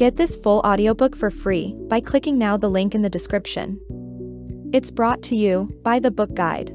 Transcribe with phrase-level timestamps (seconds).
[0.00, 3.78] Get this full audiobook for free by clicking now the link in the description.
[4.72, 6.74] It's brought to you by the Book Guide.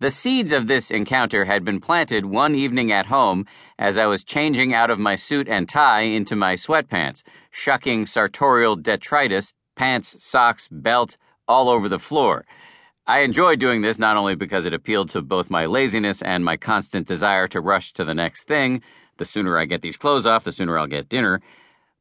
[0.00, 3.46] The seeds of this encounter had been planted one evening at home
[3.78, 7.22] as I was changing out of my suit and tie into my sweatpants,
[7.52, 12.44] shucking sartorial detritus, pants, socks, belt, all over the floor.
[13.06, 16.56] I enjoyed doing this not only because it appealed to both my laziness and my
[16.56, 18.82] constant desire to rush to the next thing
[19.18, 21.40] the sooner I get these clothes off, the sooner I'll get dinner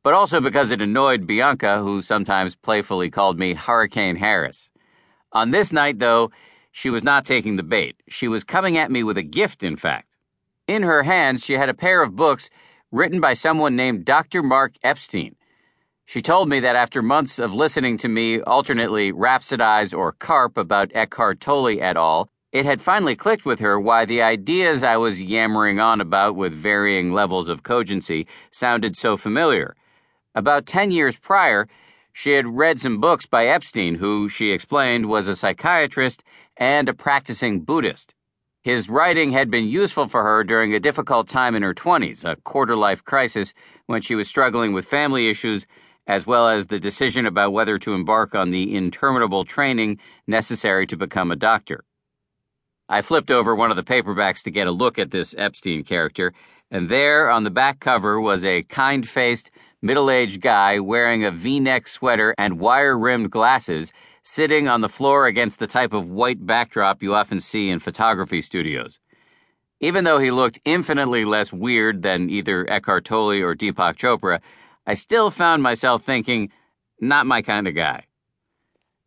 [0.07, 4.69] but also because it annoyed Bianca, who sometimes playfully called me Hurricane Harris.
[5.33, 6.31] On this night, though,
[6.71, 8.01] she was not taking the bait.
[8.07, 10.15] She was coming at me with a gift, in fact.
[10.65, 12.49] In her hands, she had a pair of books
[12.89, 14.41] written by someone named Dr.
[14.41, 15.35] Mark Epstein.
[16.05, 20.95] She told me that after months of listening to me alternately rhapsodize or carp about
[20.95, 25.21] Eckhart Tolle et al., it had finally clicked with her why the ideas I was
[25.21, 29.75] yammering on about with varying levels of cogency sounded so familiar.
[30.33, 31.67] About 10 years prior,
[32.13, 36.23] she had read some books by Epstein, who, she explained, was a psychiatrist
[36.55, 38.15] and a practicing Buddhist.
[38.63, 42.35] His writing had been useful for her during a difficult time in her 20s, a
[42.37, 43.53] quarter life crisis,
[43.85, 45.65] when she was struggling with family issues,
[46.07, 50.97] as well as the decision about whether to embark on the interminable training necessary to
[50.97, 51.83] become a doctor.
[52.89, 56.33] I flipped over one of the paperbacks to get a look at this Epstein character,
[56.71, 61.31] and there on the back cover was a kind faced, middle aged guy wearing a
[61.31, 63.91] v neck sweater and wire rimmed glasses
[64.23, 68.41] sitting on the floor against the type of white backdrop you often see in photography
[68.41, 68.99] studios.
[69.79, 74.39] Even though he looked infinitely less weird than either Eckhart Tolle or Deepak Chopra,
[74.85, 76.51] I still found myself thinking,
[76.99, 78.05] not my kind of guy.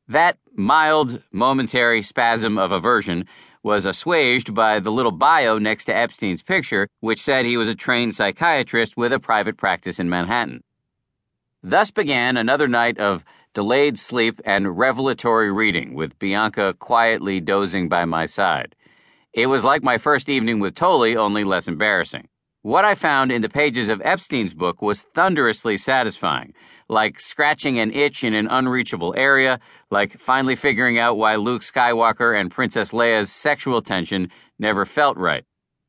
[0.06, 3.26] That mild, momentary spasm of aversion
[3.62, 7.74] was assuaged by the little bio next to Epstein's picture, which said he was a
[7.74, 10.62] trained psychiatrist with a private practice in Manhattan.
[11.62, 18.04] Thus began another night of delayed sleep and revelatory reading, with Bianca quietly dozing by
[18.04, 18.74] my side.
[19.32, 22.28] It was like my first evening with Tolle, only less embarrassing.
[22.62, 26.54] What I found in the pages of Epstein's book was thunderously satisfying,
[26.90, 32.38] like scratching an itch in an unreachable area, like finally figuring out why Luke Skywalker
[32.38, 34.28] and Princess Leia's sexual tension
[34.58, 35.44] never felt right.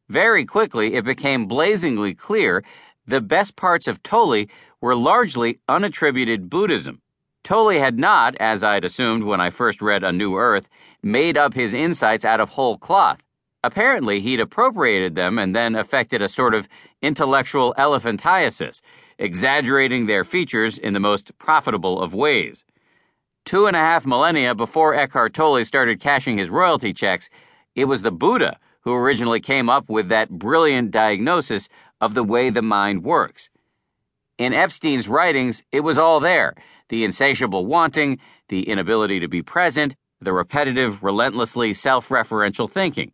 [0.10, 2.64] Very quickly, it became blazingly clear
[3.08, 4.46] the best parts of Tolle
[4.80, 7.02] were largely unattributed Buddhism.
[7.44, 10.70] Tolle had not, as I'd assumed when I first read A New Earth,
[11.02, 13.18] made up his insights out of whole cloth.
[13.64, 16.68] Apparently, he'd appropriated them and then effected a sort of
[17.02, 18.82] intellectual elephantiasis,
[19.22, 22.66] exaggerating their features in the most profitable of ways.
[23.46, 27.30] Two and a half millennia before Eckhart Tolle started cashing his royalty checks,
[27.76, 31.70] it was the Buddha who originally came up with that brilliant diagnosis
[32.02, 33.50] of the way the mind works.
[34.38, 36.56] In Epstein's writings, it was all there
[36.90, 43.14] the insatiable wanting, the inability to be present, the repetitive, relentlessly self referential thinking.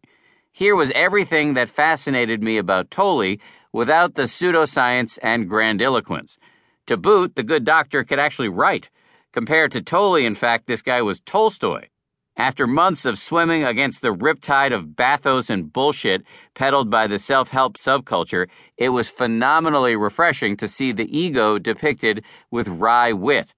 [0.58, 3.36] Here was everything that fascinated me about Tolle
[3.72, 6.40] without the pseudoscience and grandiloquence.
[6.88, 8.90] To boot, the good doctor could actually write.
[9.32, 11.90] Compared to Tolle, in fact, this guy was Tolstoy.
[12.38, 16.24] After months of swimming against the riptide of bathos and bullshit
[16.56, 18.48] peddled by the self help subculture,
[18.78, 23.54] it was phenomenally refreshing to see the ego depicted with wry wit.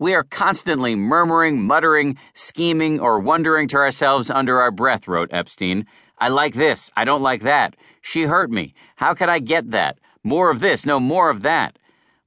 [0.00, 5.84] We are constantly murmuring, muttering, scheming, or wondering to ourselves under our breath, wrote Epstein.
[6.16, 6.90] I like this.
[6.96, 7.76] I don't like that.
[8.00, 8.72] She hurt me.
[8.96, 9.98] How can I get that?
[10.24, 11.78] More of this, no more of that.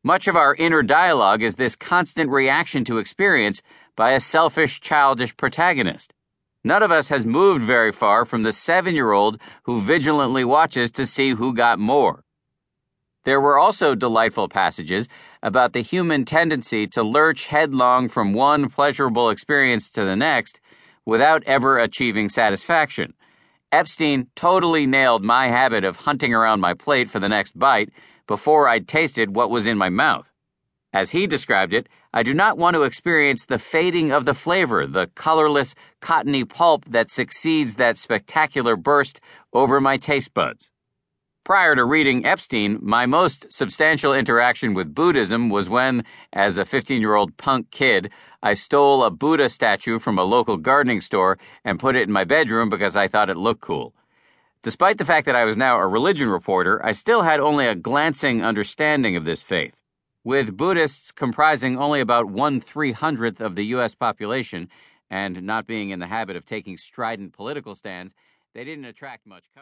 [0.04, 3.64] Much of our inner dialogue is this constant reaction to experience
[3.96, 6.14] by a selfish, childish protagonist.
[6.64, 10.92] None of us has moved very far from the seven year old who vigilantly watches
[10.92, 12.23] to see who got more.
[13.26, 15.08] There were also delightful passages
[15.42, 20.60] about the human tendency to lurch headlong from one pleasurable experience to the next
[21.06, 23.14] without ever achieving satisfaction.
[23.72, 27.90] Epstein totally nailed my habit of hunting around my plate for the next bite
[28.28, 30.28] before I'd tasted what was in my mouth.
[30.94, 34.86] As he described it, I do not want to experience the fading of the flavor,
[34.86, 39.20] the colorless, cottony pulp that succeeds that spectacular burst
[39.54, 40.70] over my taste buds.
[41.44, 47.02] Prior to reading Epstein, my most substantial interaction with Buddhism was when, as a 15
[47.02, 48.10] year old punk kid,
[48.42, 52.24] I stole a Buddha statue from a local gardening store and put it in my
[52.24, 53.94] bedroom because I thought it looked cool.
[54.62, 57.76] Despite the fact that I was now a religion reporter, I still had only a
[57.76, 59.76] glancing understanding of this faith.
[60.24, 63.94] With Buddhists comprising only about one three hundredth of the U.S.
[63.94, 64.70] population
[65.10, 68.14] and not being in the habit of taking strident political stands,
[68.54, 69.62] they didn't attract much coverage.